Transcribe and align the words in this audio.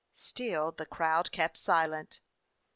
Still 0.15 0.71
the 0.71 0.87
crowd 0.87 1.31
kept 1.31 1.59
silent. 1.59 2.21